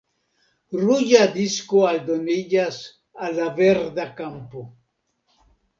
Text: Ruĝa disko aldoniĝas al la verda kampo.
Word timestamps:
Ruĝa 0.83 1.27
disko 1.35 1.83
aldoniĝas 1.91 2.81
al 3.27 3.39
la 3.43 3.49
verda 3.61 4.11
kampo. 4.23 4.71